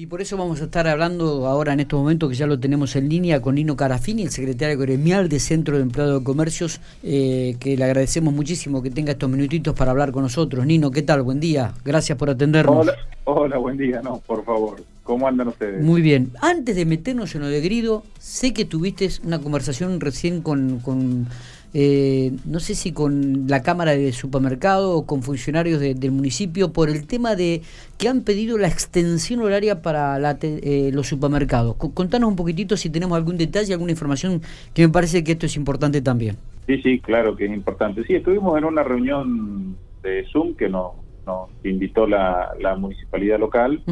[0.00, 2.94] Y por eso vamos a estar hablando ahora en estos momentos que ya lo tenemos
[2.94, 7.56] en línea con Nino Carafini, el secretario gremial de Centro de Empleados de Comercios, eh,
[7.58, 10.64] que le agradecemos muchísimo que tenga estos minutitos para hablar con nosotros.
[10.64, 11.22] Nino, ¿qué tal?
[11.22, 11.74] Buen día.
[11.84, 12.76] Gracias por atendernos.
[12.76, 14.00] Hola, hola buen día.
[14.00, 14.80] No, por favor.
[15.02, 15.82] ¿Cómo andan ustedes?
[15.82, 16.30] Muy bien.
[16.40, 21.26] Antes de meternos en lo de Grido, sé que tuviste una conversación recién con, con
[21.74, 26.88] eh, no sé si con la Cámara de Supermercado o con funcionarios del municipio por
[26.88, 27.62] el tema de
[27.98, 31.76] que han pedido la extensión horaria para eh, los supermercados.
[31.76, 34.40] Contanos un poquitito si tenemos algún detalle, alguna información
[34.74, 36.36] que me parece que esto es importante también.
[36.66, 38.04] Sí, sí, claro que es importante.
[38.04, 40.92] Sí, estuvimos en una reunión de Zoom que nos,
[41.26, 43.82] nos invitó la, municipalidad local,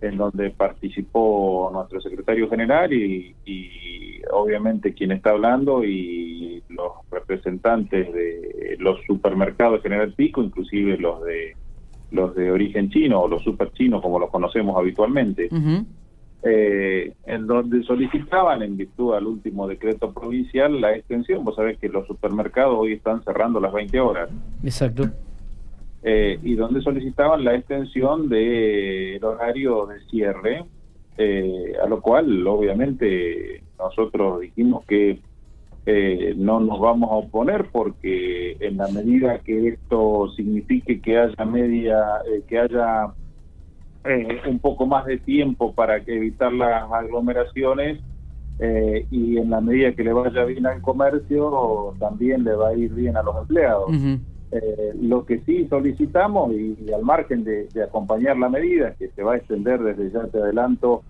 [0.00, 3.70] en donde participó nuestro secretario general y, y
[4.32, 11.56] obviamente quien está hablando y los representantes de los supermercados General Pico, inclusive los de
[12.10, 15.48] los de origen chino o los super chinos como los conocemos habitualmente,
[16.44, 21.44] eh, en donde solicitaban en virtud al último decreto provincial la extensión.
[21.44, 24.30] Vos sabés que los supermercados hoy están cerrando las 20 horas.
[24.62, 25.10] Exacto.
[26.06, 30.64] Eh, y donde solicitaban la extensión del horario de cierre,
[31.16, 35.18] eh, a lo cual obviamente nosotros dijimos que
[35.86, 41.44] eh, no nos vamos a oponer porque en la medida que esto signifique que haya
[41.44, 43.12] media, eh, que haya
[44.04, 48.00] eh, un poco más de tiempo para que evitar las aglomeraciones
[49.10, 52.94] y en la medida que le vaya bien al comercio también le va a ir
[52.94, 53.90] bien a los empleados.
[55.00, 59.34] Lo que sí solicitamos y, al margen de, de, acompañar la medida que se va
[59.34, 61.02] a extender desde ya te adelanto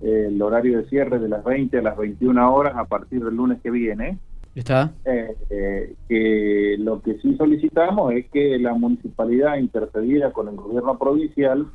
[0.00, 3.60] el horario de cierre de las 20 a las 21 horas a partir del lunes
[3.62, 4.18] que viene.
[4.54, 4.92] ¿Está?
[5.04, 10.98] Eh, eh, que lo que sí solicitamos es que la municipalidad intercediera con el gobierno
[10.98, 11.66] provincial,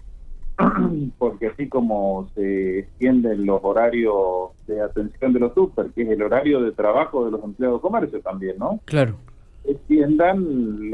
[1.17, 6.21] porque así como se extienden los horarios de atención de los super, que es el
[6.21, 8.79] horario de trabajo de los empleados de comercio también, ¿no?
[8.85, 9.15] Claro.
[9.67, 10.91] Extiendan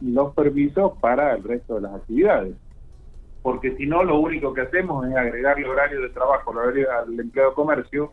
[0.00, 2.54] los permisos para el resto de las actividades
[3.42, 7.56] porque si no lo único que hacemos es agregarle horario de trabajo al empleado de
[7.56, 8.12] comercio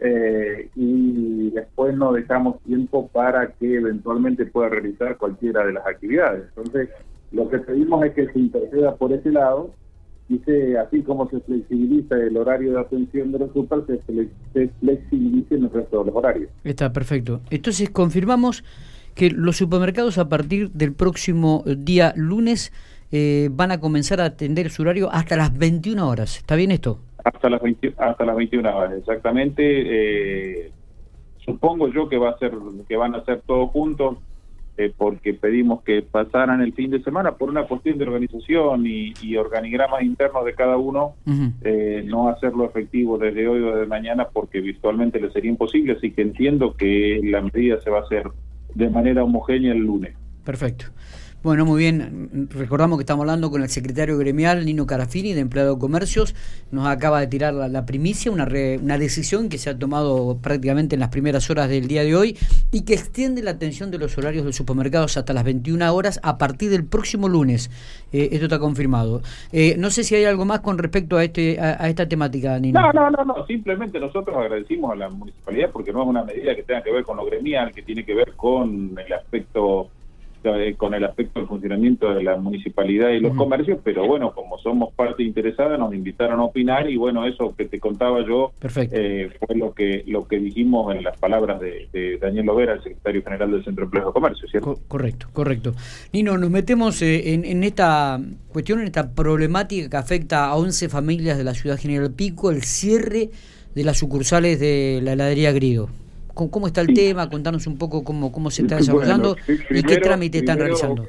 [0.00, 6.44] eh, y después no dejamos tiempo para que eventualmente pueda realizar cualquiera de las actividades.
[6.56, 6.88] Entonces,
[7.32, 9.72] lo que pedimos es que se interceda por ese lado
[10.28, 13.98] y se, así como se flexibiliza el horario de atención de los super, se,
[14.52, 16.50] se flexibilicen el resto de los horarios.
[16.64, 17.40] Está perfecto.
[17.50, 18.64] Entonces, confirmamos
[19.14, 22.72] que los supermercados a partir del próximo día lunes
[23.10, 26.36] eh, van a comenzar a atender su horario hasta las 21 horas.
[26.36, 26.98] ¿Está bien esto?
[27.24, 27.60] Hasta las,
[27.96, 29.62] hasta las 21 horas, exactamente.
[29.66, 30.72] Eh,
[31.38, 32.52] supongo yo que va a ser
[32.86, 34.18] que van a ser todos juntos
[34.76, 39.36] eh, porque pedimos que pasaran el fin de semana por una cuestión de organización y,
[39.36, 41.14] organigramas internos de cada uno,
[42.04, 46.22] no hacerlo efectivo desde hoy o desde mañana porque virtualmente le sería imposible, así que
[46.22, 48.30] entiendo que la medida se va a hacer
[48.74, 50.14] de manera homogénea el lunes.
[50.44, 50.86] Perfecto.
[51.40, 52.48] Bueno, muy bien.
[52.50, 56.34] Recordamos que estamos hablando con el secretario gremial Nino Carafini de Empleado de Comercios.
[56.72, 58.48] Nos acaba de tirar la, primicia, una,
[58.82, 62.36] una decisión que se ha tomado prácticamente en las primeras horas del día de hoy
[62.72, 66.18] y que extiende la atención de los horarios de los supermercados hasta las 21 horas
[66.24, 67.70] a partir del próximo lunes.
[68.12, 69.22] Eh, esto está confirmado.
[69.52, 72.80] Eh, no sé si hay algo más con respecto a, este, a, esta temática, Nino.
[72.80, 73.46] No, no, no, no.
[73.46, 77.04] Simplemente nosotros agradecimos a la municipalidad porque no es una medida que tenga que ver
[77.04, 79.90] con lo gremial, que tiene que ver con el aspecto
[80.76, 84.92] con el aspecto del funcionamiento de la municipalidad y los comercios, pero bueno, como somos
[84.94, 88.52] parte interesada, nos invitaron a opinar y bueno, eso que te contaba yo
[88.92, 93.22] eh, fue lo que lo que dijimos en las palabras de, Daniel Lovera, el secretario
[93.22, 94.78] general del Centro de Empleo de Comercio, ¿cierto?
[94.88, 95.74] correcto, correcto.
[96.12, 98.20] Nino, nos metemos eh, en, esta
[98.52, 102.62] cuestión, en esta problemática que afecta a 11 familias de la ciudad General Pico, el
[102.62, 103.30] cierre
[103.74, 105.88] de las sucursales de la heladería Grido
[106.46, 109.36] cómo está el tema, contarnos un poco cómo, cómo se está desarrollando
[109.70, 111.08] y qué trámite están realizando.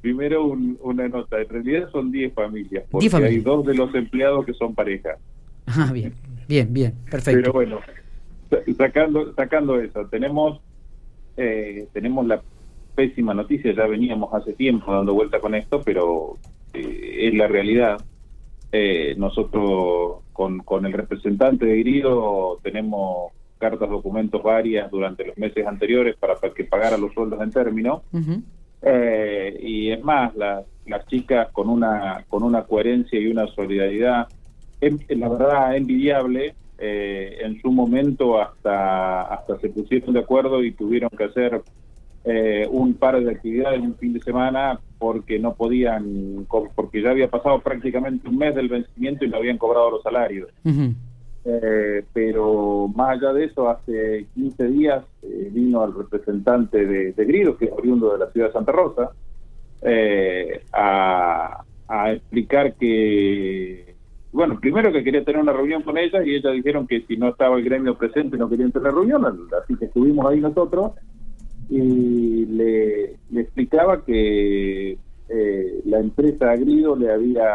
[0.00, 4.54] Primero una nota, en realidad son 10 familias, porque hay dos de los empleados que
[4.54, 5.16] son pareja.
[5.66, 6.14] Ah, bien,
[6.46, 7.40] bien, bien, perfecto.
[7.40, 7.80] Pero bueno,
[8.76, 10.60] sacando, sacando eso, tenemos,
[11.36, 12.40] eh, tenemos la
[12.94, 16.38] pésima noticia, ya veníamos hace tiempo dando vuelta con esto, pero
[16.74, 17.98] eh, es la realidad.
[18.70, 25.66] Eh, nosotros con, con el representante de Grido tenemos cartas, documentos varias durante los meses
[25.66, 28.02] anteriores para que pagara los sueldos en término.
[28.82, 34.28] Eh, y es más, las, las chicas con una, con una coherencia y una solidaridad,
[34.80, 36.54] en, la verdad, envidiable.
[36.80, 41.60] Eh, en su momento hasta, hasta se pusieron de acuerdo y tuvieron que hacer
[42.24, 47.28] eh, un par de actividades un fin de semana porque no podían, porque ya había
[47.28, 50.50] pasado prácticamente un mes del vencimiento y no habían cobrado los salarios.
[51.50, 57.56] Eh, pero más allá de eso, hace 15 días eh, vino el representante de, de,
[57.58, 59.12] que es oriundo de la ciudad de Santa Rosa,
[59.80, 61.64] eh, a,
[62.12, 63.94] explicar que,
[64.30, 67.30] bueno, primero que quería tener una reunión con ellas y ellas dijeron que si no
[67.30, 70.92] estaba el gremio presente no querían tener reunión, así que estuvimos ahí nosotros
[71.70, 77.46] y le explicaba que eh, la empresa Agrido le había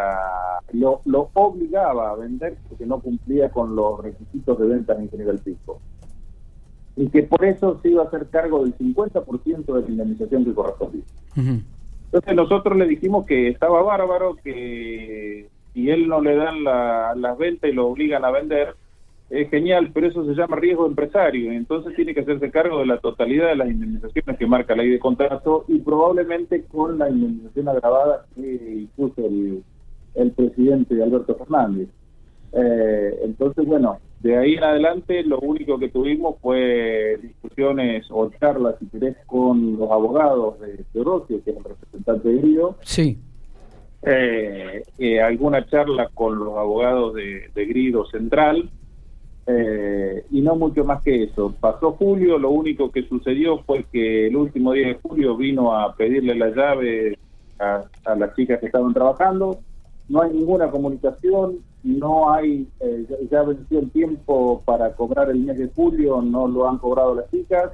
[0.74, 5.40] lo, lo, obligaba a vender porque no cumplía con los requisitos de ventas en General
[5.40, 5.80] Pico
[6.96, 10.54] y que por eso se iba a hacer cargo del 50% de la indemnización que
[10.54, 11.04] correspondía.
[11.36, 17.38] Entonces nosotros le dijimos que estaba bárbaro, que si él no le dan la, las
[17.38, 18.76] ventas y lo obligan a vender,
[19.30, 23.00] es genial, pero eso se llama riesgo empresario, entonces tiene que hacerse cargo de la
[23.00, 27.70] totalidad de las indemnizaciones que marca la ley de contrato y probablemente con la indemnización
[27.70, 29.64] agravada que puso el,
[30.16, 31.90] el presidente Alberto Fernández.
[32.52, 38.76] Eh, entonces, bueno, de ahí en adelante lo único que tuvimos fue discusiones o charlas,
[38.80, 42.78] si querés, con los abogados de Teodosio, que es el representante de Grido.
[42.82, 43.18] Sí.
[44.04, 48.70] Eh, eh, alguna charla con los abogados de, de Grido Central,
[49.46, 51.54] eh, y no mucho más que eso.
[51.60, 55.96] Pasó julio, lo único que sucedió fue que el último día de julio vino a
[55.96, 57.18] pedirle la llave
[57.60, 57.84] a,
[58.16, 59.60] las chicas que estaban trabajando.
[60.10, 65.58] No hay ninguna comunicación, no hay, eh, ya, venció el tiempo para cobrar el mes
[65.58, 67.72] de julio, no lo han cobrado las chicas.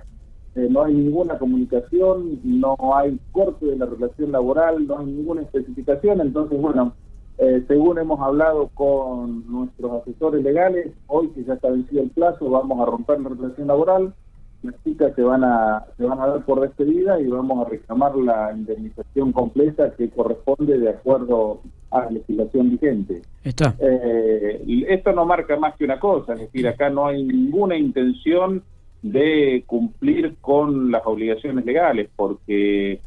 [0.55, 5.41] Eh, no hay ninguna comunicación, no hay corte de la relación laboral, no hay ninguna
[5.43, 6.21] especificación.
[6.21, 6.93] Entonces, bueno,
[7.39, 12.49] eh, según hemos hablado con nuestros asesores legales, hoy que ya está vencido el plazo,
[12.49, 14.13] vamos a romper la relación laboral,
[14.61, 18.13] las chicas se van a se van a dar por despedida y vamos a reclamar
[18.17, 23.21] la indemnización completa que corresponde de acuerdo a la legislación vigente.
[23.41, 23.73] Está.
[23.79, 28.63] Eh, esto no marca más que una cosa, es decir, acá no hay ninguna intención
[29.01, 32.99] de cumplir con las obligaciones legales, porque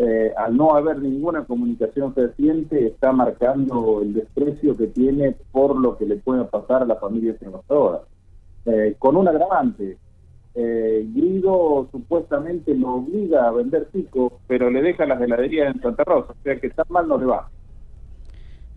[0.00, 5.98] eh, al no haber ninguna comunicación fehaciente, está marcando el desprecio que tiene por lo
[5.98, 8.02] que le puede pasar a las familias trabajadoras.
[8.64, 9.98] Eh, con un agravante,
[10.54, 16.04] eh, Grido supuestamente lo obliga a vender pico, pero le deja las heladerías en Santa
[16.04, 17.48] Rosa, o sea que tan mal no le va.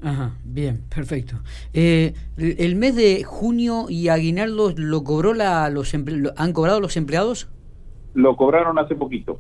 [0.01, 1.35] Ajá, bien, perfecto.
[1.73, 7.47] Eh, ¿El mes de junio y aguinaldo lo cobró la, los han cobrado los empleados?
[8.15, 9.39] Lo cobraron hace poquito.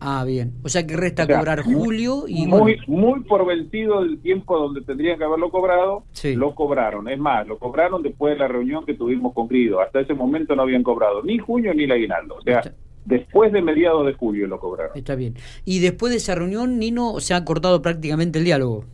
[0.00, 0.54] Ah, bien.
[0.62, 2.46] O sea que resta cobrar julio y...
[2.46, 7.08] Muy, muy por vencido del tiempo donde tendrían que haberlo cobrado, lo cobraron.
[7.08, 9.80] Es más, lo cobraron después de la reunión que tuvimos con Grido.
[9.80, 12.36] Hasta ese momento no habían cobrado ni junio ni el aguinaldo.
[12.36, 12.62] O sea,
[13.04, 14.96] después de mediados de julio lo cobraron.
[14.96, 15.34] Está bien.
[15.64, 18.84] Y después de esa reunión, Nino, se ha cortado prácticamente el diálogo.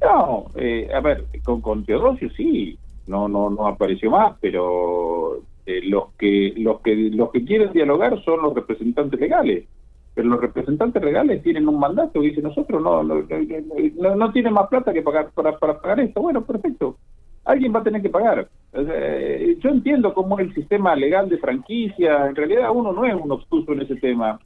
[0.00, 2.76] No, eh, a ver, con, con Teodosio sí,
[3.06, 8.20] no, no, no apareció más, pero eh, los que los que los que quieren dialogar
[8.24, 9.64] son los representantes legales
[10.14, 14.52] pero los representantes legales tienen un mandato y dicen nosotros no no, no, no tienen
[14.52, 16.20] más plata que pagar para, para pagar esto.
[16.20, 16.96] Bueno, perfecto.
[17.44, 18.48] Alguien va a tener que pagar.
[18.72, 22.28] yo entiendo cómo es el sistema legal de franquicia.
[22.28, 24.38] En realidad uno no es un obstuso en ese tema.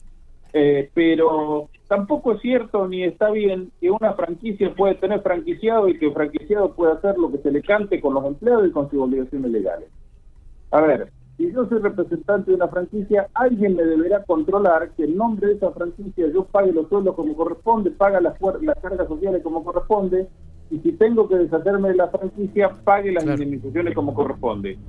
[0.53, 5.99] Eh, pero tampoco es cierto ni está bien que una franquicia puede tener franquiciado y
[5.99, 8.89] que el franquiciado pueda hacer lo que se le cante con los empleados y con
[8.89, 9.89] sus obligaciones legales.
[10.71, 15.15] A ver, si yo soy representante de una franquicia, alguien me deberá controlar que en
[15.15, 19.43] nombre de esa franquicia yo pague los sueldos como corresponde, pague las, las cargas sociales
[19.43, 20.27] como corresponde,
[20.71, 24.79] y si tengo que deshacerme de la franquicia, pague las indemnizaciones como corresponde.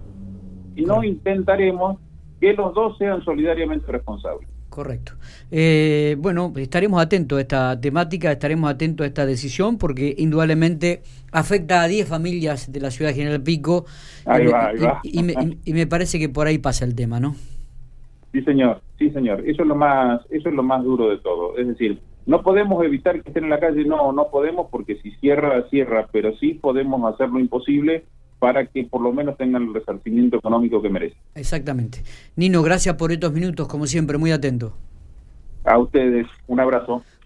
[0.74, 1.98] Y no intentaremos
[2.40, 4.48] que los dos sean solidariamente responsables.
[4.78, 5.14] Correcto.
[5.50, 11.82] Eh, bueno, estaremos atentos a esta temática, estaremos atentos a esta decisión porque indudablemente afecta
[11.82, 13.86] a 10 familias de la ciudad de General Pico.
[14.24, 15.00] Ahí y, va, ahí va.
[15.02, 17.34] Y, me, y, me, parece que por ahí pasa el tema, ¿no?
[18.30, 19.40] Sí, señor, sí, señor.
[19.48, 21.58] Eso es lo más, eso es lo más duro de todo.
[21.58, 25.10] Es decir, no podemos evitar que estén en la calle, no, no podemos porque si
[25.16, 28.04] cierra, cierra, pero sí podemos hacer lo imposible
[28.38, 31.18] para que por lo menos tengan el resarcimiento económico que merecen.
[31.34, 32.02] Exactamente.
[32.36, 34.74] Nino, gracias por estos minutos, como siempre, muy atento.
[35.64, 37.02] A ustedes, un abrazo.